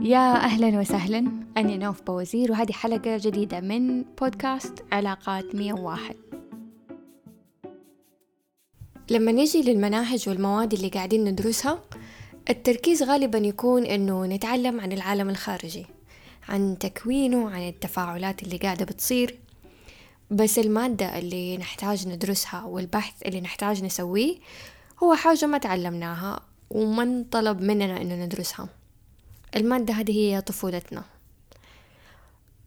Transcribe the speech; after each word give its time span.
يا 0.00 0.34
أهلا 0.34 0.80
وسهلا. 0.80 1.18
أنا 1.56 1.76
نوف 1.76 2.02
بوزير 2.02 2.52
وهذه 2.52 2.72
حلقة 2.72 3.16
جديدة 3.16 3.60
من 3.60 4.02
بودكاست 4.02 4.84
علاقات 4.92 5.54
101 5.54 6.16
لما 9.10 9.32
نجي 9.32 9.62
للمناهج 9.62 10.28
والمواد 10.28 10.74
اللي 10.74 10.88
قاعدين 10.88 11.24
ندرسها 11.24 11.84
التركيز 12.50 13.02
غالبا 13.02 13.38
يكون 13.38 13.84
إنه 13.84 14.26
نتعلم 14.26 14.80
عن 14.80 14.92
العالم 14.92 15.30
الخارجي 15.30 15.86
عن 16.48 16.78
تكوينه 16.78 17.50
عن 17.50 17.68
التفاعلات 17.68 18.42
اللي 18.42 18.56
قاعدة 18.56 18.84
بتصير. 18.84 19.38
بس 20.30 20.58
المادة 20.58 21.18
اللي 21.18 21.56
نحتاج 21.56 22.08
ندرسها 22.08 22.64
والبحث 22.64 23.22
اللي 23.26 23.40
نحتاج 23.40 23.84
نسويه 23.84 24.36
هو 25.02 25.14
حاجة 25.14 25.46
ما 25.46 25.58
تعلمناها 25.58 26.40
وما 26.70 27.02
انطلب 27.02 27.60
مننا 27.60 28.02
إنه 28.02 28.24
ندرسها. 28.24 28.79
المادة 29.56 29.94
هذه 29.94 30.12
هي 30.12 30.40
طفولتنا. 30.40 31.04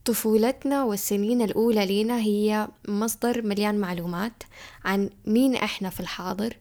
طفولتنا 0.05 0.83
والسنين 0.83 1.41
الأولى 1.41 1.85
لينا 1.85 2.17
هي 2.19 2.67
مصدر 2.87 3.41
مليان 3.41 3.77
معلومات 3.77 4.43
عن 4.85 5.09
مين 5.25 5.55
إحنا 5.55 5.89
في 5.89 5.99
الحاضر 5.99 6.57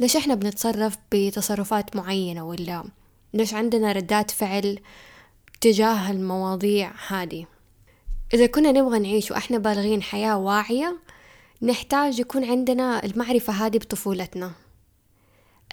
ليش 0.00 0.16
إحنا 0.16 0.34
بنتصرف 0.34 0.98
بتصرفات 1.12 1.96
معينة 1.96 2.46
ولا 2.46 2.84
ليش 3.34 3.54
عندنا 3.54 3.92
ردات 3.92 4.30
فعل 4.30 4.78
تجاه 5.60 6.10
المواضيع 6.10 6.92
هذه. 7.08 7.46
إذا 8.34 8.46
كنا 8.46 8.72
نبغى 8.72 8.98
نعيش 8.98 9.30
وإحنا 9.30 9.58
بالغين 9.58 10.02
حياة 10.02 10.38
واعية 10.38 10.96
نحتاج 11.62 12.18
يكون 12.18 12.44
عندنا 12.44 13.04
المعرفة 13.04 13.52
هذه 13.52 13.78
بطفولتنا. 13.78 14.52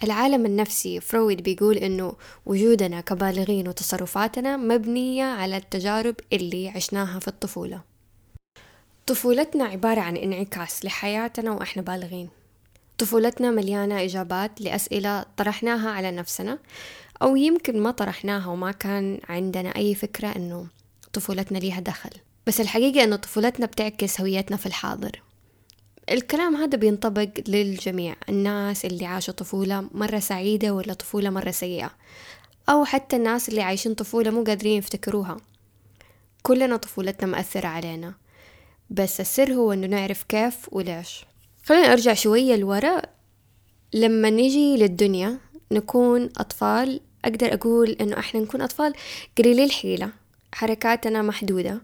العالم 0.02 0.46
النفسي 0.46 1.00
فرويد 1.00 1.42
بيقول 1.42 1.76
إنه 1.76 2.16
وجودنا 2.46 3.00
كبالغين 3.00 3.68
وتصرفاتنا 3.68 4.56
مبنية 4.56 5.24
على 5.24 5.56
التجارب 5.56 6.14
اللي 6.32 6.68
عشناها 6.68 7.20
في 7.20 7.28
الطفولة. 7.28 7.80
طفولتنا 9.06 9.64
عبارة 9.64 10.00
عن 10.00 10.16
انعكاس 10.16 10.84
لحياتنا 10.84 11.52
وإحنا 11.52 11.82
بالغين. 11.82 12.28
طفولتنا 12.98 13.50
مليانة 13.50 14.04
إجابات 14.04 14.60
لأسئلة 14.60 15.24
طرحناها 15.36 15.90
على 15.90 16.10
نفسنا 16.10 16.58
أو 17.22 17.36
يمكن 17.36 17.80
ما 17.80 17.90
طرحناها 17.90 18.46
وما 18.46 18.72
كان 18.72 19.20
عندنا 19.28 19.76
أي 19.76 19.94
فكرة 19.94 20.28
إنه 20.28 20.66
طفولتنا 21.12 21.58
ليها 21.58 21.80
دخل. 21.80 22.10
بس 22.46 22.60
الحقيقة 22.60 23.04
إنه 23.04 23.16
طفولتنا 23.16 23.66
بتعكس 23.66 24.20
هويتنا 24.20 24.56
في 24.56 24.66
الحاضر. 24.66 25.22
الكلام 26.10 26.56
هذا 26.56 26.78
بينطبق 26.78 27.28
للجميع 27.48 28.16
الناس 28.28 28.84
اللي 28.84 29.06
عاشوا 29.06 29.34
طفولة 29.34 29.88
مرة 29.94 30.18
سعيدة 30.18 30.74
ولا 30.74 30.94
طفولة 30.94 31.30
مرة 31.30 31.50
سيئة 31.50 31.90
أو 32.68 32.84
حتى 32.84 33.16
الناس 33.16 33.48
اللي 33.48 33.62
عايشين 33.62 33.94
طفولة 33.94 34.30
مو 34.30 34.44
قادرين 34.44 34.78
يفتكروها. 34.78 35.36
كلنا 36.42 36.76
طفولتنا 36.76 37.26
مأثرة 37.30 37.68
علينا. 37.68 38.14
بس 38.90 39.20
السر 39.20 39.52
هو 39.52 39.72
إنه 39.72 39.86
نعرف 39.86 40.22
كيف 40.22 40.56
وليش. 40.72 41.24
خلينا 41.64 41.92
أرجع 41.92 42.14
شوية 42.14 42.56
لورا. 42.56 43.02
لما 43.94 44.30
نجي 44.30 44.76
للدنيا 44.76 45.38
نكون 45.72 46.24
أطفال 46.36 47.00
أقدر 47.24 47.54
أقول 47.54 47.90
إنه 47.90 48.18
إحنا 48.18 48.40
نكون 48.40 48.62
أطفال 48.62 48.92
قليلي 49.38 49.64
الحيلة. 49.64 50.10
حركاتنا 50.52 51.22
محدودة. 51.22 51.82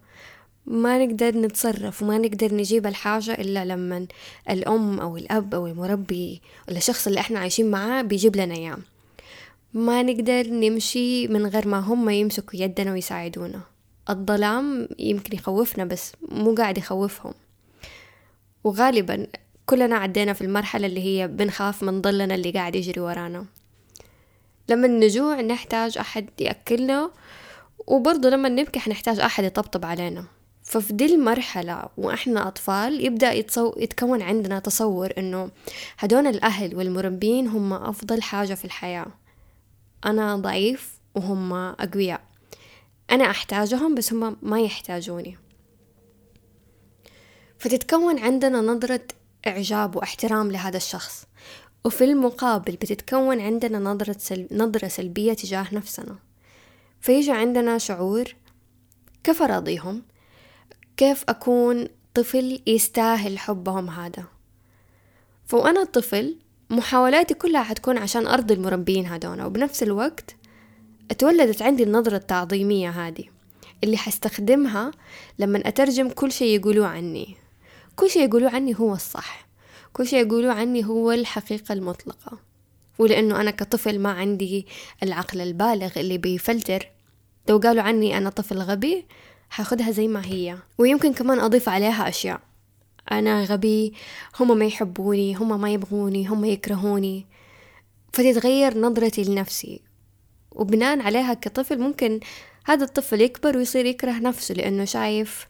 ما 0.70 1.06
نقدر 1.06 1.36
نتصرف 1.36 2.02
وما 2.02 2.18
نقدر 2.18 2.54
نجيب 2.54 2.86
الحاجة 2.86 3.32
إلا 3.32 3.64
لما 3.64 4.06
الأم 4.50 5.00
أو 5.00 5.16
الأب 5.16 5.54
أو 5.54 5.66
المربي 5.66 6.40
ولا 6.68 6.78
الشخص 6.78 7.06
اللي 7.06 7.20
إحنا 7.20 7.38
عايشين 7.38 7.70
معاه 7.70 8.02
بيجيب 8.02 8.36
لنا 8.36 8.54
إياه. 8.54 8.78
ما 9.74 10.02
نقدر 10.02 10.46
نمشي 10.46 11.28
من 11.28 11.46
غير 11.46 11.68
ما 11.68 11.78
هم 11.78 12.10
يمسكوا 12.10 12.60
يدنا 12.60 12.92
ويساعدونا. 12.92 13.60
الظلام 14.10 14.88
يمكن 14.98 15.36
يخوفنا 15.36 15.84
بس 15.84 16.12
مو 16.28 16.54
قاعد 16.54 16.78
يخوفهم. 16.78 17.34
وغالبا 18.64 19.26
كلنا 19.66 19.96
عدينا 19.96 20.32
في 20.32 20.40
المرحلة 20.40 20.86
اللي 20.86 21.00
هي 21.00 21.28
بنخاف 21.28 21.82
من 21.82 22.02
ظلنا 22.02 22.34
اللي 22.34 22.50
قاعد 22.50 22.76
يجري 22.76 23.00
ورانا. 23.00 23.46
لما 24.68 24.88
نجوع 24.88 25.40
نحتاج 25.40 25.98
أحد 25.98 26.28
يأكلنا 26.40 27.10
وبرضه 27.86 28.28
لما 28.28 28.48
نبكي 28.48 28.80
حنحتاج 28.80 29.20
أحد 29.20 29.44
يطبطب 29.44 29.84
علينا. 29.84 30.24
ففي 30.70 30.92
دي 30.92 31.14
المرحلة 31.14 31.88
وإحنا 31.96 32.48
أطفال 32.48 33.04
يبدأ 33.04 33.32
يتصو... 33.32 33.74
يتكون 33.76 34.22
عندنا 34.22 34.58
تصور 34.58 35.12
إنه 35.18 35.50
هدول 35.98 36.26
الأهل 36.26 36.76
والمربين 36.76 37.46
هم 37.46 37.72
أفضل 37.72 38.22
حاجة 38.22 38.54
في 38.54 38.64
الحياة. 38.64 39.06
أنا 40.04 40.36
ضعيف 40.36 40.98
وهم 41.14 41.52
أقوياء. 41.52 42.20
أنا 43.10 43.30
أحتاجهم 43.30 43.94
بس 43.94 44.12
هم 44.12 44.36
ما 44.42 44.60
يحتاجوني. 44.60 45.38
فتتكون 47.58 48.18
عندنا 48.18 48.60
نظرة 48.60 49.04
إعجاب 49.46 49.96
واحترام 49.96 50.50
لهذا 50.50 50.76
الشخص. 50.76 51.26
وفي 51.84 52.04
المقابل 52.04 52.72
بتتكون 52.72 53.40
عندنا 53.40 53.78
نظرة, 53.78 54.16
سل... 54.18 54.48
نظرة 54.52 54.88
سلبية 54.88 55.32
تجاه 55.32 55.66
نفسنا. 55.72 56.18
فيجي 57.00 57.32
عندنا 57.32 57.78
شعور 57.78 58.34
كيف 59.24 59.42
أراضيهم 59.42 60.02
كيف 60.96 61.24
أكون 61.28 61.88
طفل 62.14 62.60
يستاهل 62.66 63.38
حبهم 63.38 63.90
هذا؟ 63.90 64.24
فوأنا 65.46 65.84
طفل 65.84 66.36
محاولاتي 66.70 67.34
كلها 67.34 67.62
حتكون 67.62 67.98
عشان 67.98 68.26
أرضي 68.26 68.54
المربين 68.54 69.06
هدول 69.06 69.42
وبنفس 69.42 69.82
الوقت 69.82 70.36
اتولدت 71.10 71.62
عندي 71.62 71.82
النظرة 71.82 72.16
التعظيمية 72.16 72.90
هذه 72.90 73.24
اللي 73.84 73.96
حستخدمها 73.96 74.90
لما 75.38 75.68
أترجم 75.68 76.08
كل 76.08 76.32
شيء 76.32 76.60
يقولوه 76.60 76.86
عني. 76.86 77.36
كل 77.96 78.10
شيء 78.10 78.24
يقولوه 78.28 78.54
عني 78.54 78.74
هو 78.78 78.94
الصح 78.94 79.46
كل 79.92 80.06
شيء 80.06 80.26
يقولوه 80.26 80.52
عني 80.52 80.84
هو 80.84 81.12
الحقيقة 81.12 81.72
المطلقة. 81.72 82.38
ولأنه 82.98 83.40
أنا 83.40 83.50
كطفل 83.50 83.98
ما 83.98 84.10
عندي 84.10 84.66
العقل 85.02 85.40
البالغ 85.40 85.90
اللي 85.96 86.18
بيفلتر. 86.18 86.90
لو 87.48 87.58
قالوا 87.58 87.82
عني 87.82 88.18
أنا 88.18 88.30
طفل 88.30 88.58
غبي 88.58 89.06
حاخدها 89.50 89.90
زي 89.90 90.08
ما 90.08 90.26
هي. 90.26 90.58
ويمكن 90.78 91.12
كمان 91.12 91.40
أضيف 91.40 91.68
عليها 91.68 92.08
أشياء. 92.08 92.40
أنا 93.12 93.44
غبي 93.44 93.94
هم 94.40 94.58
ما 94.58 94.64
يحبوني 94.64 95.34
هم 95.34 95.60
ما 95.60 95.72
يبغوني 95.72 96.26
هم 96.26 96.44
يكرهوني. 96.44 97.26
فتتغير 98.12 98.78
نظرتي 98.78 99.24
لنفسي. 99.24 99.80
وبناء 100.52 101.00
عليها 101.00 101.34
كطفل 101.34 101.78
ممكن 101.78 102.20
هذا 102.64 102.84
الطفل 102.84 103.20
يكبر 103.20 103.56
ويصير 103.56 103.86
يكره 103.86 104.18
نفسه 104.18 104.54
لأنه 104.54 104.84
شايف 104.84 105.48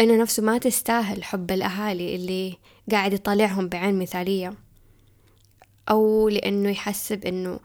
إنه 0.00 0.16
نفسه 0.16 0.42
ما 0.42 0.58
تستاهل 0.58 1.24
حب 1.24 1.50
الأهالي 1.50 2.14
اللي 2.14 2.56
قاعد 2.90 3.12
يطالعهم 3.12 3.68
بعين 3.68 3.98
مثالية. 3.98 4.54
أو 5.90 6.28
لأنه 6.28 6.70
يحسب 6.70 7.24
إنه 7.24 7.60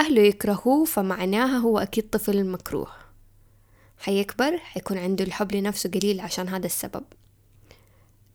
أهله 0.00 0.22
يكرهوه 0.22 0.84
فمعناها 0.84 1.58
هو 1.58 1.78
أكيد 1.78 2.10
طفل 2.10 2.46
مكروه. 2.46 3.07
حيكبر 3.98 4.58
حيكون 4.58 4.98
عنده 4.98 5.24
الحب 5.24 5.54
لنفسه 5.54 5.90
قليل 5.90 6.20
عشان 6.20 6.48
هذا 6.48 6.66
السبب. 6.66 7.04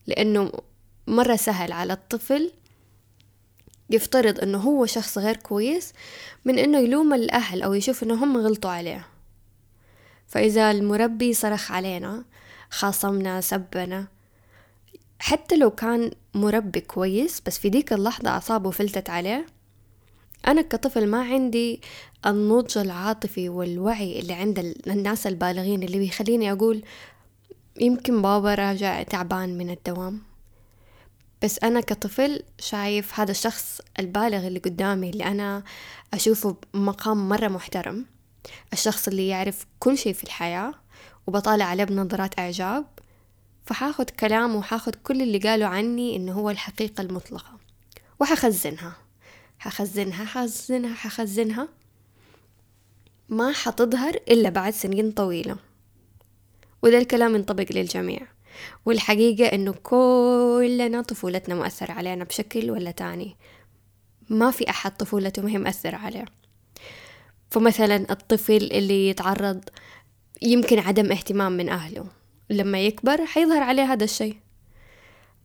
لأنه 0.06 0.52
مرة 1.06 1.36
سهل 1.36 1.72
على 1.72 1.92
الطفل 1.92 2.52
يفترض 3.90 4.40
أنه 4.40 4.58
هو 4.58 4.86
شخص 4.86 5.18
غير 5.18 5.36
كويس 5.36 5.92
من 6.44 6.58
أنه 6.58 6.78
يلوم 6.78 7.14
الأهل 7.14 7.62
أو 7.62 7.74
يشوف 7.74 8.02
أنه 8.02 8.24
هم 8.24 8.36
غلطوا 8.36 8.70
عليه. 8.70 9.06
فإذا 10.26 10.70
المربي 10.70 11.34
صرخ 11.34 11.72
علينا 11.72 12.24
خاصمنا 12.70 13.40
سبنا 13.40 14.06
حتى 15.18 15.56
لو 15.56 15.70
كان 15.70 16.10
مربي 16.34 16.80
كويس 16.80 17.42
بس 17.46 17.58
في 17.58 17.68
ديك 17.68 17.92
اللحظة 17.92 18.30
أعصابه 18.30 18.70
فلتت 18.70 19.10
عليه 19.10 19.46
أنا 20.46 20.62
كطفل 20.62 21.06
ما 21.06 21.22
عندي 21.22 21.80
النضج 22.26 22.78
العاطفي 22.78 23.48
والوعي 23.48 24.20
اللي 24.20 24.32
عند 24.32 24.58
الناس 24.86 25.26
البالغين 25.26 25.82
اللي 25.82 25.98
بيخليني 25.98 26.52
أقول 26.52 26.84
يمكن 27.80 28.22
بابا 28.22 28.54
راجع 28.54 29.02
تعبان 29.02 29.58
من 29.58 29.70
الدوام. 29.70 30.22
بس 31.42 31.58
أنا 31.62 31.80
كطفل 31.80 32.42
شايف 32.58 33.20
هذا 33.20 33.30
الشخص 33.30 33.80
البالغ 33.98 34.46
اللي 34.46 34.58
قدامي 34.58 35.10
اللي 35.10 35.24
أنا 35.24 35.62
أشوفه 36.14 36.56
بمقام 36.74 37.28
مرة 37.28 37.48
محترم 37.48 38.06
الشخص 38.72 39.08
اللي 39.08 39.28
يعرف 39.28 39.66
كل 39.78 39.98
شيء 39.98 40.12
في 40.12 40.24
الحياة 40.24 40.74
وبطالع 41.26 41.64
عليه 41.64 41.84
بنظرات 41.84 42.38
إعجاب 42.38 42.84
فحاخد 43.66 44.10
كلامه 44.10 44.58
وحاخد 44.58 44.94
كل 44.94 45.22
اللي 45.22 45.38
قالوا 45.38 45.68
عني 45.68 46.16
إنه 46.16 46.32
هو 46.32 46.50
الحقيقة 46.50 47.00
المطلقة. 47.00 47.58
وحخزنها. 48.20 48.96
حخزنها 49.58 50.24
حخزنها 50.24 50.94
حخزنها. 50.94 51.68
ما 53.28 53.52
حتظهر 53.52 54.14
إلا 54.14 54.48
بعد 54.48 54.72
سنين 54.72 55.12
طويلة. 55.12 55.56
وده 56.82 56.98
الكلام 56.98 57.34
ينطبق 57.34 57.66
للجميع. 57.70 58.20
والحقيقة 58.86 59.54
إنه 59.54 59.72
كلنا 59.72 61.02
طفولتنا 61.02 61.54
مؤثرة 61.54 61.92
علينا 61.92 62.24
بشكل 62.24 62.70
ولا 62.70 62.90
تاني. 62.90 63.36
ما 64.30 64.50
في 64.50 64.70
أحد 64.70 64.96
طفولته 64.96 65.42
ما 65.42 65.50
هي 65.50 65.58
عليه. 65.96 66.24
فمثلا 67.50 68.12
الطفل 68.12 68.72
اللي 68.72 69.08
يتعرض 69.08 69.64
يمكن 70.42 70.78
عدم 70.78 71.12
اهتمام 71.12 71.52
من 71.52 71.68
أهله. 71.68 72.06
لما 72.50 72.80
يكبر 72.80 73.26
حيظهر 73.26 73.62
عليه 73.62 73.92
هذا 73.92 74.04
الشيء. 74.04 74.36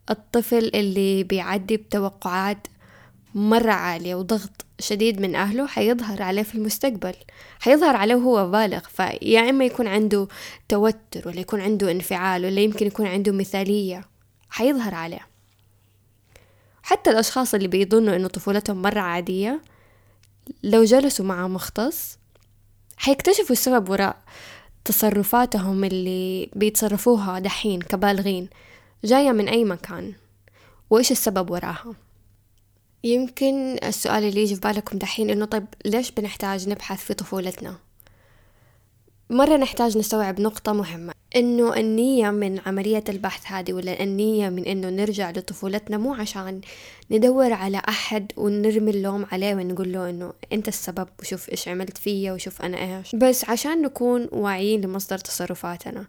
الطفل 0.09 0.71
اللي 0.75 1.23
بيعدي 1.23 1.77
بتوقعات 1.77 2.67
مرة 3.35 3.71
عالية 3.71 4.15
وضغط 4.15 4.65
شديد 4.79 5.21
من 5.21 5.35
أهله 5.35 5.67
حيظهر 5.67 6.21
عليه 6.21 6.43
في 6.43 6.55
المستقبل. 6.55 7.13
حيظهر 7.59 7.95
عليه 7.95 8.15
وهو 8.15 8.51
بالغ 8.51 8.79
فيا 8.79 9.49
إما 9.49 9.65
يكون 9.65 9.87
عنده 9.87 10.27
توتر 10.69 11.27
ولا 11.27 11.39
يكون 11.39 11.61
عنده 11.61 11.91
انفعال 11.91 12.45
ولا 12.45 12.61
يمكن 12.61 12.87
يكون 12.87 13.05
عنده 13.07 13.31
مثالية. 13.31 14.05
حيظهر 14.49 14.95
عليه. 14.95 15.27
حتى 16.83 17.09
الأشخاص 17.09 17.53
اللي 17.53 17.67
بيظنوا 17.67 18.15
إنه 18.15 18.27
طفولتهم 18.27 18.81
مرة 18.81 18.99
عادية 18.99 19.61
لو 20.63 20.83
جلسوا 20.83 21.25
مع 21.25 21.47
مختص 21.47 22.17
حيكتشفوا 22.97 23.51
السبب 23.51 23.89
وراء 23.89 24.17
تصرفاتهم 24.85 25.83
اللي 25.83 26.49
بيتصرفوها 26.55 27.39
دحين 27.39 27.81
كبالغين. 27.81 28.49
جاية 29.03 29.31
من 29.31 29.49
أي 29.49 29.63
مكان 29.63 30.13
وإيش 30.89 31.11
السبب 31.11 31.51
وراها؟ 31.51 31.93
يمكن 33.03 33.77
السؤال 33.83 34.23
اللي 34.23 34.41
يجي 34.41 34.55
في 34.55 34.61
بالكم 34.61 34.97
دحين 34.97 35.29
إنه 35.29 35.45
طيب 35.45 35.65
ليش 35.85 36.11
بنحتاج 36.11 36.69
نبحث 36.69 36.99
في 37.03 37.13
طفولتنا؟ 37.13 37.75
مرة 39.29 39.57
نحتاج 39.57 39.97
نستوعب 39.97 40.41
نقطة 40.41 40.73
مهمة 40.73 41.13
إنه 41.35 41.75
النية 41.75 42.29
من 42.29 42.59
عملية 42.65 43.03
البحث 43.09 43.51
هذه 43.51 43.73
ولا 43.73 44.03
النية 44.03 44.49
من 44.49 44.65
إنه 44.65 44.89
نرجع 44.89 45.31
لطفولتنا 45.31 45.97
مو 45.97 46.13
عشان 46.13 46.61
ندور 47.11 47.53
على 47.53 47.81
أحد 47.89 48.31
ونرمي 48.37 48.91
اللوم 48.91 49.25
عليه 49.31 49.55
ونقول 49.55 49.93
له 49.93 50.09
إنه 50.09 50.33
أنت 50.53 50.67
السبب 50.67 51.07
وشوف 51.19 51.49
إيش 51.49 51.67
عملت 51.67 51.97
فيا 51.97 52.33
وشوف 52.33 52.61
أنا 52.61 52.97
إيش. 52.97 53.15
بس 53.15 53.49
عشان 53.49 53.81
نكون 53.81 54.27
واعيين 54.31 54.81
لمصدر 54.81 55.17
تصرفاتنا 55.17 56.05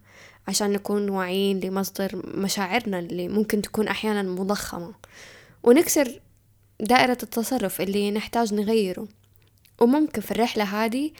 عشان 0.48 0.72
نكون 0.72 1.08
واعيين 1.08 1.60
لمصدر 1.60 2.22
مشاعرنا 2.34 2.98
اللي 2.98 3.28
ممكن 3.28 3.62
تكون 3.62 3.88
أحيانا 3.88 4.22
مضخمة. 4.22 4.92
ونكسر 5.62 6.20
دائرة 6.80 7.18
التصرف 7.22 7.80
اللي 7.80 8.10
نحتاج 8.10 8.54
نغيره. 8.54 9.08
وممكن 9.80 10.20
في 10.20 10.30
الرحلة 10.30 10.64
هذه 10.64 11.10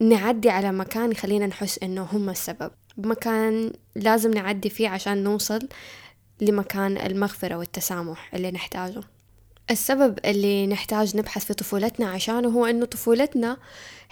نعدي 0.00 0.50
على 0.50 0.72
مكان 0.72 1.12
يخلينا 1.12 1.46
نحس 1.46 1.78
إنه 1.82 2.02
هم 2.02 2.30
السبب. 2.30 2.70
مكان 2.96 3.72
لازم 3.96 4.30
نعدي 4.30 4.70
فيه 4.70 4.88
عشان 4.88 5.24
نوصل 5.24 5.68
لمكان 6.40 6.96
المغفرة 6.96 7.54
والتسامح 7.54 8.34
اللي 8.34 8.50
نحتاجه. 8.50 9.00
السبب 9.70 10.18
اللي 10.24 10.66
نحتاج 10.66 11.16
نبحث 11.16 11.44
في 11.44 11.54
طفولتنا 11.54 12.10
عشانه 12.10 12.48
هو 12.48 12.66
إنه 12.66 12.84
طفولتنا 12.84 13.56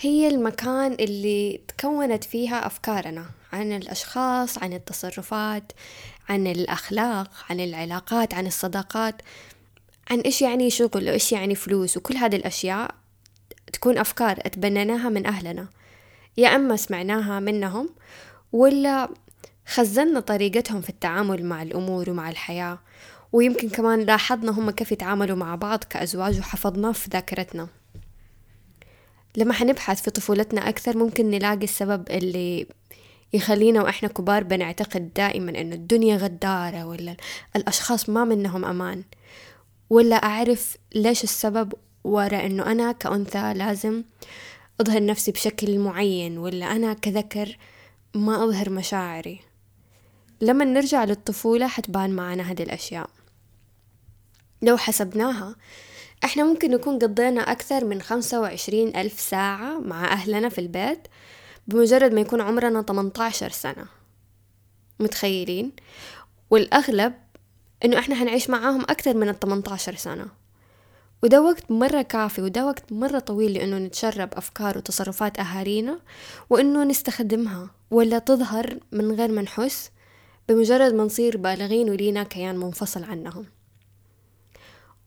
هي 0.01 0.29
المكان 0.29 0.93
اللي 0.93 1.61
تكونت 1.69 2.25
فيها 2.25 2.67
أفكارنا 2.67 3.27
عن 3.53 3.73
الأشخاص 3.73 4.59
عن 4.59 4.73
التصرفات 4.73 5.73
عن 6.29 6.47
الأخلاق 6.47 7.31
عن 7.51 7.61
العلاقات 7.61 8.35
عن 8.35 8.47
الصداقات. 8.47 9.23
عن 10.11 10.21
إيش 10.21 10.43
يعني 10.43 10.71
شغل 10.71 11.09
وإيش 11.09 11.33
يعني 11.33 11.55
فلوس 11.55 11.97
وكل 11.97 12.17
هذه 12.17 12.37
الأشياء 12.37 12.95
تكون 13.73 13.99
أفكار 13.99 14.39
اتبنيناها 14.39 15.09
من 15.09 15.27
أهلنا. 15.27 15.69
يا 16.37 16.49
أما 16.57 16.77
سمعناها 16.77 17.41
منهم 17.41 17.89
ولا 18.53 19.09
خزنا 19.67 20.21
طريقتهم 20.21 20.81
في 20.81 20.89
التعامل 20.89 21.45
مع 21.45 21.63
الأمور 21.63 22.11
ومع 22.11 22.31
الحياة. 22.31 22.79
ويمكن 23.33 23.69
كمان 23.69 24.01
لاحظنا 24.01 24.53
هم 24.53 24.71
كيف 24.71 24.93
يتعاملوا 24.93 25.37
مع 25.37 25.55
بعض 25.55 25.85
كأزواج 25.85 26.39
وحفظناه 26.39 26.93
في 26.93 27.09
ذاكرتنا. 27.13 27.69
لما 29.37 29.53
حنبحث 29.53 30.03
في 30.03 30.11
طفولتنا 30.11 30.69
أكثر 30.69 30.97
ممكن 30.97 31.31
نلاقي 31.31 31.65
السبب 31.65 32.11
اللي 32.11 32.67
يخلينا 33.33 33.83
وإحنا 33.83 34.09
كبار 34.09 34.45
بنعتقد 34.45 35.15
دائما 35.15 35.61
إنه 35.61 35.75
الدنيا 35.75 36.17
غدارة 36.17 36.87
ولا 36.87 37.17
الأشخاص 37.57 38.09
ما 38.09 38.25
منهم 38.25 38.65
أمان. 38.65 39.05
ولا 39.91 40.17
أعرف 40.17 40.77
ليش 40.95 41.25
السبب 41.25 41.73
وراء 42.05 42.47
إنه 42.47 42.73
أنا 42.73 42.93
كأنثى 42.93 43.55
لازم 43.55 44.05
أظهر 44.81 45.05
نفسي 45.05 45.33
بشكل 45.33 45.79
معين 45.79 46.39
ولا 46.39 46.67
أنا 46.77 46.95
كذكر 46.95 47.59
ما 48.15 48.45
أظهر 48.45 48.71
مشاعري. 48.71 49.41
لما 50.41 50.65
نرجع 50.65 51.05
للطفولة 51.05 51.67
حتبان 51.67 52.11
معنا 52.11 52.43
هذه 52.43 52.63
الأشياء. 52.63 53.11
لو 54.63 54.77
حسبناها 54.77 55.57
إحنا 56.25 56.45
ممكن 56.45 56.71
نكون 56.71 56.99
قضينا 56.99 57.41
أكثر 57.41 57.85
من 57.85 58.03
خمسة 58.03 58.41
وعشرين 58.41 58.97
ألف 58.97 59.21
ساعة 59.21 59.79
مع 59.79 60.13
أهلنا 60.13 60.49
في 60.49 60.61
البيت 60.61 60.99
بمجرد 61.67 62.13
ما 62.13 62.21
يكون 62.21 62.41
عمرنا 62.41 62.83
18 62.83 63.51
سنة. 63.51 63.87
متخيلين؟ 65.01 65.73
والأغلب 66.51 67.15
إنه 67.85 67.99
إحنا 67.99 68.15
حنعيش 68.15 68.51
معاهم 68.51 68.83
أكثر 68.83 69.17
من 69.17 69.29
ال 69.29 69.41
18 69.41 69.95
سنة. 69.95 70.27
وده 71.23 71.43
وقت 71.43 71.71
مرة 71.71 72.03
كافي 72.03 72.43
وده 72.43 72.67
وقت 72.67 72.93
مرة 72.93 73.19
طويل 73.19 73.53
لأنه 73.53 73.79
نتشرب 73.79 74.35
أفكار 74.35 74.79
وتصرفات 74.79 75.39
أهالينا 75.39 75.99
وإنه 76.51 76.85
نستخدمها 76.85 77.71
ولا 77.91 78.19
تظهر 78.19 78.79
من 78.93 79.13
غير 79.13 79.33
ما 79.33 79.43
نحس 79.43 79.91
بمجرد 80.49 80.95
ما 80.95 81.05
نصير 81.05 81.37
بالغين 81.37 81.91
ولينا 81.91 82.23
كيان 82.23 82.57
منفصل 82.57 83.05
عنهم. 83.05 83.47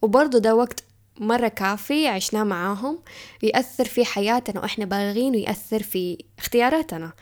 وبرضه 0.01 0.39
ده 0.39 0.55
وقت 0.55 0.83
مرة 1.19 1.47
كافي 1.47 2.07
عشناه 2.07 2.43
معاهم 2.43 2.99
يأثر 3.43 3.85
في 3.85 4.05
حياتنا 4.05 4.61
وإحنا 4.61 4.85
بالغين 4.85 5.35
ويأثر 5.35 5.83
في 5.83 6.17
اختياراتنا 6.39 7.13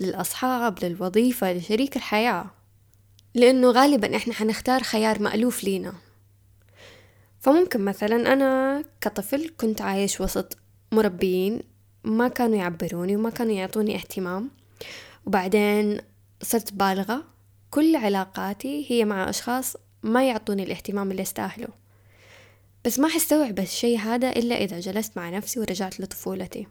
للأصحاب 0.00 0.84
للوظيفة 0.84 1.52
لشريك 1.52 1.96
الحياة. 1.96 2.50
لأنه 3.34 3.70
غالبا 3.70 4.16
إحنا 4.16 4.34
حنختار 4.34 4.82
خيار 4.82 5.22
مألوف 5.22 5.64
لينا. 5.64 5.94
فممكن 7.40 7.80
مثلا 7.84 8.32
أنا 8.32 8.84
كطفل 9.00 9.50
كنت 9.56 9.80
عايش 9.80 10.20
وسط 10.20 10.58
مربيين 10.92 11.62
ما 12.04 12.28
كانوا 12.28 12.56
يعبروني 12.56 13.16
وما 13.16 13.30
كانوا 13.30 13.52
يعطوني 13.52 13.94
اهتمام. 13.94 14.50
وبعدين 15.26 16.00
صرت 16.42 16.72
بالغة. 16.72 17.24
كل 17.70 17.96
علاقاتي 17.96 18.86
هي 18.90 19.04
مع 19.04 19.30
أشخاص 19.30 19.76
ما 20.02 20.28
يعطوني 20.28 20.62
الاهتمام 20.62 21.10
اللي 21.10 21.22
استاهله 21.22 21.68
بس 22.84 22.98
ما 22.98 23.08
حستوعب 23.08 23.58
الشي 23.58 23.98
هذا 23.98 24.30
إلا 24.30 24.54
إذا 24.64 24.80
جلست 24.80 25.16
مع 25.16 25.30
نفسي 25.30 25.60
ورجعت 25.60 26.00
لطفولتي. 26.00 26.66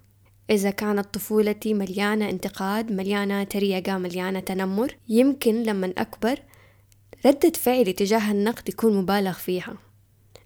إذا 0.50 0.70
كانت 0.70 1.14
طفولتي 1.14 1.74
مليانة 1.74 2.30
انتقاد 2.30 2.92
مليانة 2.92 3.44
تريقة 3.44 3.98
مليانة 3.98 4.40
تنمر 4.40 4.96
يمكن 5.10 5.64
لما 5.64 5.94
أكبر 5.98 6.40
ردة 7.26 7.52
فعلي 7.52 7.94
تجاه 7.94 8.32
النقد 8.32 8.70
يكون 8.70 8.98
مبالغ 8.98 9.34
فيها. 9.34 9.74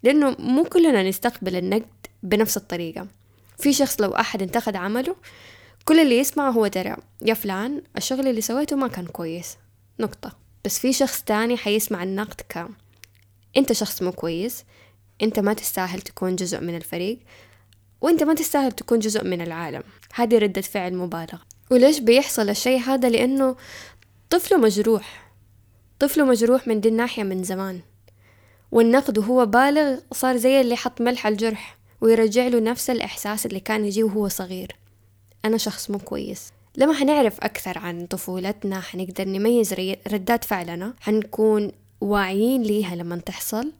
لأنه 0.03 0.35
مو 0.39 0.63
كلنا 0.63 1.09
نستقبل 1.09 1.55
النقد 1.55 2.07
بنفس 2.23 2.57
الطريقة. 2.57 3.07
في 3.59 3.73
شخص 3.73 4.01
لو 4.01 4.11
أحد 4.11 4.41
انتقد 4.41 4.75
عمله 4.75 5.15
كل 5.85 5.99
اللي 5.99 6.19
يسمعه 6.19 6.51
هو 6.51 6.67
ترى 6.67 6.95
يا 7.21 7.33
فلان 7.33 7.81
الشغل 7.97 8.27
اللي 8.27 8.41
سويته 8.41 8.75
ما 8.75 8.87
كان 8.87 9.05
كويس. 9.05 9.57
نقطة. 9.99 10.37
بس 10.65 10.79
في 10.79 10.93
شخص 10.93 11.21
تاني 11.21 11.57
حيسمع 11.57 12.03
النقد 12.03 12.41
ك 12.41 12.67
أنت 13.57 13.73
شخص 13.73 14.01
مو 14.01 14.11
كويس. 14.11 14.63
أنت 15.21 15.39
ما 15.39 15.53
تستاهل 15.53 16.01
تكون 16.01 16.35
جزء 16.35 16.61
من 16.61 16.75
الفريق. 16.75 17.19
وأنت 18.01 18.23
ما 18.23 18.33
تستاهل 18.33 18.71
تكون 18.71 18.99
جزء 18.99 19.23
من 19.23 19.41
العالم. 19.41 19.83
هذه 20.13 20.37
ردة 20.37 20.61
فعل 20.61 20.93
مبالغة. 20.93 21.41
وليش 21.71 21.99
بيحصل 21.99 22.49
الشيء 22.49 22.79
هذا؟ 22.79 23.09
لأنه 23.09 23.55
طفله 24.29 24.57
مجروح. 24.57 25.24
طفله 25.99 26.25
مجروح 26.25 26.67
من 26.67 26.81
دي 26.81 26.89
الناحية 26.89 27.23
من 27.23 27.43
زمان. 27.43 27.79
والنقد 28.71 29.17
وهو 29.17 29.45
بالغ 29.45 29.99
صار 30.11 30.37
زي 30.37 30.61
اللي 30.61 30.75
حط 30.75 31.01
ملح 31.01 31.25
على 31.25 31.33
الجرح 31.33 31.77
ويرجع 32.01 32.47
له 32.47 32.59
نفس 32.59 32.89
الإحساس 32.89 33.45
اللي 33.45 33.59
كان 33.59 33.85
يجيه 33.85 34.03
وهو 34.03 34.27
صغير. 34.27 34.75
أنا 35.45 35.57
شخص 35.57 35.89
مو 35.89 35.99
كويس. 35.99 36.51
لما 36.77 36.93
حنعرف 36.93 37.39
أكثر 37.39 37.77
عن 37.77 38.05
طفولتنا 38.05 38.81
حنقدر 38.81 39.27
نميز 39.27 39.73
ردات 40.13 40.43
فعلنا. 40.43 40.93
حنكون 41.01 41.71
واعيين 42.01 42.63
ليها 42.63 42.95
لما 42.95 43.17
تحصل. 43.17 43.71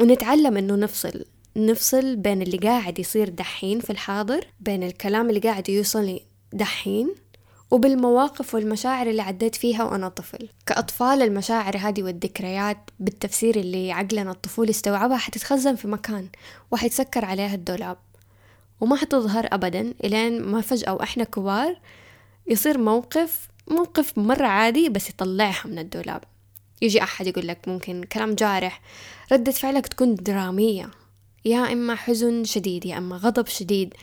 ونتعلم 0.00 0.56
إنه 0.56 0.76
نفصل 0.76 1.24
نفصل 1.56 2.16
بين 2.16 2.42
اللي 2.42 2.56
قاعد 2.56 2.98
يصير 2.98 3.28
دحين 3.28 3.80
في 3.80 3.90
الحاضر 3.90 4.46
بين 4.60 4.82
الكلام 4.82 5.28
اللي 5.28 5.40
قاعد 5.40 5.68
يوصلني 5.68 6.22
دحين 6.52 7.14
وبالمواقف 7.70 8.54
والمشاعر 8.54 9.06
اللي 9.06 9.22
عديت 9.22 9.54
فيها 9.54 9.84
وأنا 9.84 10.08
طفل. 10.08 10.48
كأطفال 10.66 11.22
المشاعر 11.22 11.76
هذه 11.76 12.02
والذكريات 12.02 12.90
بالتفسير 13.00 13.56
اللي 13.56 13.92
عقلنا 13.92 14.30
الطفولي 14.30 14.70
استوعبها 14.70 15.16
حتتخزن 15.16 15.74
في 15.74 15.88
مكان 15.88 16.28
وحيتسكر 16.70 17.24
عليها 17.24 17.54
الدولاب. 17.54 17.96
وما 18.80 18.96
حتظهر 18.96 19.48
أبدا 19.52 19.94
إلين 20.04 20.42
ما 20.42 20.60
فجأة 20.60 20.94
وإحنا 20.94 21.24
كبار 21.24 21.76
يصير 22.46 22.78
موقف 22.78 23.48
موقف 23.68 24.18
مرة 24.18 24.46
عادي 24.46 24.88
بس 24.88 25.10
يطلعها 25.10 25.62
من 25.64 25.78
الدولاب. 25.78 26.24
يجي 26.82 27.02
أحد 27.02 27.26
يقول 27.26 27.48
لك 27.48 27.68
ممكن 27.68 28.04
كلام 28.04 28.34
جارح 28.34 28.80
ردة 29.32 29.52
فعلك 29.52 29.86
تكون 29.86 30.14
درامية. 30.14 30.90
يا 31.44 31.72
إما 31.72 31.94
حزن 31.94 32.44
شديد 32.44 32.86
يا 32.86 32.98
إما 32.98 33.16
غضب 33.16 33.46
شديد. 33.46 33.94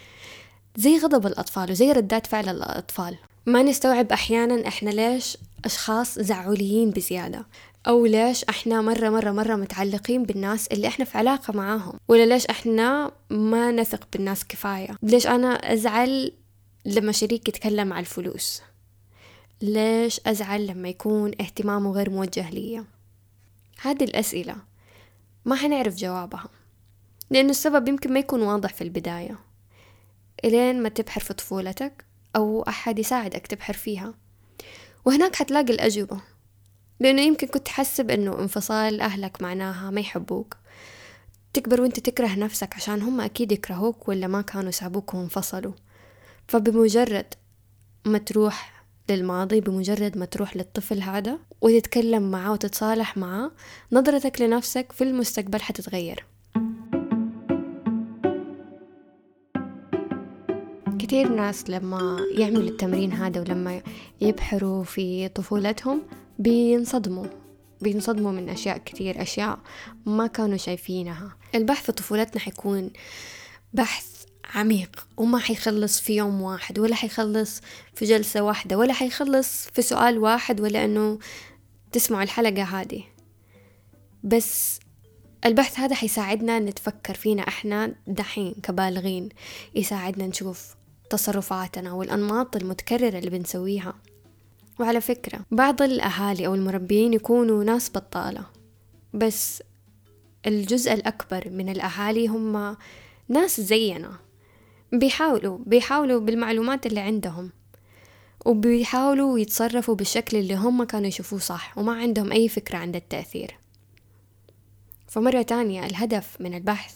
زي 0.76 0.98
غضب 0.98 1.28
الأطفال 1.28 1.72
وزي 1.72 1.92
ردات 1.92 2.28
فعل 2.28 2.50
الأطفال. 2.50 3.18
ما 3.48 3.64
نستوعب 3.64 4.12
أحيانا 4.12 4.68
إحنا 4.68 4.90
ليش 4.90 5.38
أشخاص 5.66 6.20
زعوليين 6.20 6.90
بزيادة 6.90 7.46
أو 7.88 8.06
ليش 8.06 8.44
إحنا 8.44 8.82
مرة 8.82 9.10
مرة 9.10 9.32
مرة 9.32 9.56
متعلقين 9.56 10.24
بالناس 10.24 10.68
اللي 10.68 10.88
إحنا 10.88 11.06
في 11.06 11.18
علاقة 11.18 11.54
معاهم 11.54 11.94
ولا 12.08 12.26
ليش 12.26 12.46
إحنا 12.46 13.12
ما 13.30 13.72
نثق 13.72 14.08
بالناس 14.14 14.46
كفاية؟ 14.46 14.98
ليش 15.04 15.28
أنا 15.28 15.74
أزعل 15.74 16.34
لما 16.86 17.12
شريك 17.12 17.50
يتكلم 17.50 17.94
على 17.94 18.00
الفلوس؟ 18.00 18.62
ليش 19.62 20.22
أزعل 20.26 20.68
لما 20.68 20.90
يكون 20.90 21.32
اهتمامه 21.42 21.92
غير 21.92 22.10
موجه 22.10 22.50
لي 22.50 22.84
هذه 23.82 24.04
الأسئلة 24.04 24.56
ما 25.46 25.56
حنعرف 25.56 25.96
جوابها 25.96 26.50
لأنه 27.30 27.50
السبب 27.50 27.88
يمكن 27.88 28.14
ما 28.14 28.20
يكون 28.20 28.42
واضح 28.42 28.74
في 28.74 28.84
البداية. 28.84 29.40
إلين 30.46 30.84
ما 30.84 30.90
تبحر 30.90 31.22
في 31.22 31.34
طفولتك 31.34 32.07
أو 32.36 32.62
أحد 32.62 33.00
يساعدك 33.00 33.48
تبحر 33.48 33.74
فيها. 33.74 34.14
وهناك 35.06 35.36
حتلاقي 35.36 35.74
الأجوبة 35.74 36.22
لأنه 37.00 37.22
يمكن 37.22 37.48
كنت 37.48 37.66
تحسب 37.66 38.12
أنه 38.12 38.40
انفصال 38.40 39.02
أهلك 39.02 39.42
معناها 39.42 39.92
ما 39.92 40.02
يحبوك. 40.02 40.58
تكبر 41.54 41.82
وأنت 41.82 42.00
تكره 42.00 42.36
نفسك 42.36 42.76
عشان 42.76 43.02
هم 43.02 43.22
أكيد 43.22 43.52
يكرهوك 43.52 44.08
ولا 44.08 44.28
ما 44.28 44.42
كانوا 44.42 44.72
سابوك 44.72 45.14
وانفصلوا. 45.14 45.74
فبمجرد 46.48 47.34
ما 48.06 48.18
تروح 48.18 48.84
للماضي 49.10 49.62
بمجرد 49.62 50.18
ما 50.18 50.26
تروح 50.26 50.58
للطفل 50.58 51.02
هذا 51.02 51.40
وتتكلم 51.62 52.32
معاه 52.32 52.52
وتتصالح 52.52 53.18
معاه 53.18 53.52
نظرتك 53.92 54.42
لنفسك 54.42 54.92
في 54.92 55.04
المستقبل 55.04 55.62
حتتغير. 55.62 56.26
كتير 61.08 61.28
ناس 61.28 61.70
لما 61.70 62.26
يعملوا 62.32 62.70
التمرين 62.70 63.14
هذا 63.14 63.42
ولما 63.42 63.82
يبحروا 64.22 64.84
في 64.84 65.28
طفولتهم 65.28 66.02
بينصدموا. 66.40 67.26
بينصدموا 67.82 68.32
من 68.32 68.50
أشياء 68.50 68.78
كتير 68.78 69.22
أشياء 69.22 69.60
ما 70.06 70.28
كانوا 70.28 70.58
شايفينها. 70.58 71.38
البحث 71.56 71.86
في 71.86 71.92
طفولتنا 71.92 72.42
حيكون 72.42 72.92
بحث 73.74 74.26
عميق 74.54 75.08
وما 75.18 75.40
حيخلص 75.40 76.00
في 76.00 76.16
يوم 76.16 76.42
واحد 76.42 76.80
ولا 76.80 76.96
حيخلص 76.96 77.62
في 77.96 78.06
جلسة 78.06 78.42
واحدة 78.42 78.78
ولا 78.78 78.94
حيخلص 78.94 79.68
في 79.74 79.82
سؤال 79.82 80.18
واحد 80.18 80.62
ولا 80.62 80.86
أنه 80.86 81.20
تسمعوا 81.92 82.24
الحلقة 82.24 82.64
هذه. 82.64 83.04
بس 84.24 84.80
البحث 85.46 85.80
هذا 85.80 85.96
حيساعدنا 85.96 86.60
نتفكر 86.60 87.14
فينا 87.14 87.48
إحنا 87.48 87.96
دحين 88.08 88.54
كبالغين. 88.64 89.30
يساعدنا 89.76 90.28
نشوف 90.28 90.77
تصرفاتنا 91.10 91.94
والأنماط 91.94 92.56
المتكررة 92.56 93.18
اللي 93.18 93.30
بنسويها. 93.30 93.96
وعلى 94.80 95.02
فكرة 95.02 95.40
بعض 95.52 95.82
الأهالي 95.82 96.48
أو 96.48 96.56
المربيين 96.56 97.14
يكونوا 97.14 97.64
ناس 97.64 97.90
بطالة 97.90 98.46
بس 99.14 99.64
الجزء 100.48 100.94
الأكبر 100.94 101.50
من 101.50 101.70
الأهالي 101.70 102.28
هم 102.28 102.78
ناس 103.28 103.62
زينا. 103.62 104.12
بيحاولوا 104.92 105.58
بيحاولوا 105.66 106.20
بالمعلومات 106.20 106.86
اللي 106.86 107.00
عندهم 107.00 107.52
وبيحاولوا 108.46 109.40
يتصرفوا 109.40 109.96
بالشكل 109.96 110.38
اللي 110.38 110.56
هم 110.56 110.84
كانوا 110.84 111.08
يشوفوه 111.08 111.40
صح 111.40 111.78
وما 111.78 111.94
عندهم 111.94 112.32
أي 112.32 112.50
فكرة 112.50 112.78
عن 112.78 112.96
التأثير. 112.96 113.58
فمرة 115.08 115.42
تانية 115.42 115.86
الهدف 115.86 116.38
من 116.40 116.54
البحث 116.54 116.96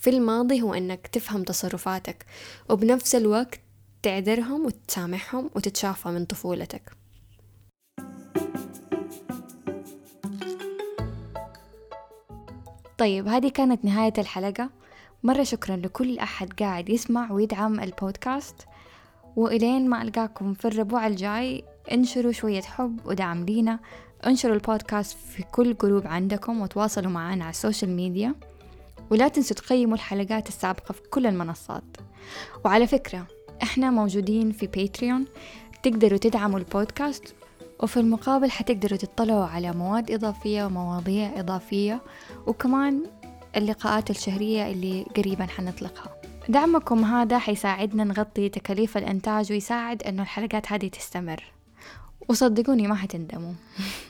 في 0.00 0.10
الماضي 0.10 0.62
هو 0.62 0.74
أنك 0.74 1.06
تفهم 1.06 1.42
تصرفاتك 1.42 2.26
وبنفس 2.68 3.14
الوقت 3.14 3.60
تعذرهم 4.02 4.66
وتسامحهم 4.66 5.50
وتتشافى 5.54 6.08
من 6.08 6.24
طفولتك. 6.24 6.92
طيب 12.98 13.28
هذه 13.28 13.48
كانت 13.48 13.84
نهاية 13.84 14.12
الحلقة. 14.18 14.70
مرة 15.22 15.42
شكرا 15.42 15.76
لكل 15.76 16.18
أحد 16.18 16.52
قاعد 16.52 16.88
يسمع 16.88 17.32
ويدعم 17.32 17.80
البودكاست. 17.80 18.56
وإلين 19.36 19.88
ما 19.88 20.02
ألقاكم 20.02 20.54
في 20.54 20.68
الربوع 20.68 21.06
الجاي 21.06 21.64
انشروا 21.92 22.32
شوية 22.32 22.62
حب 22.62 23.00
ودعم 23.06 23.44
لينا. 23.44 23.78
انشروا 24.26 24.54
البودكاست 24.54 25.16
في 25.18 25.42
كل 25.42 25.76
group 25.76 26.06
عندكم 26.06 26.60
وتواصلوا 26.60 27.10
معنا 27.10 27.44
على 27.44 27.50
ال 27.50 27.56
social 27.56 27.90
media. 27.90 28.34
ولا 29.10 29.28
تنسوا 29.28 29.56
تقيموا 29.56 29.94
الحلقات 29.94 30.48
السابقة 30.48 30.92
في 30.92 31.00
كل 31.10 31.26
المنصات. 31.26 31.96
وعلى 32.64 32.86
فكرة 32.86 33.26
إحنا 33.62 33.90
موجودين 33.90 34.52
في 34.52 34.66
باتريون 34.66 35.24
تقدروا 35.82 36.18
تدعموا 36.18 36.58
البودكاست 36.58 37.34
وفي 37.82 37.96
المقابل 38.00 38.50
حتقدروا 38.50 38.98
تطلعوا 38.98 39.44
على 39.44 39.72
مواد 39.72 40.10
إضافية 40.10 40.64
ومواضيع 40.64 41.40
إضافية 41.40 42.00
وكمان 42.46 43.02
اللقاءات 43.56 44.10
الشهرية 44.10 44.70
اللي 44.70 45.06
قريبا 45.16 45.46
حنطلقها. 45.46 46.16
دعمكم 46.48 47.04
هذا 47.04 47.38
حيساعدنا 47.38 48.04
نغطي 48.04 48.48
تكاليف 48.48 48.96
الإنتاج 48.96 49.52
ويساعد 49.52 50.02
أنه 50.02 50.22
الحلقات 50.22 50.72
هذه 50.72 50.88
تستمر. 50.88 51.44
وصدقوني 52.28 52.86
ما 52.86 52.94
حتندموا. 52.94 53.52